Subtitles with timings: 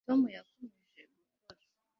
[0.05, 1.65] tom yakomeje gukora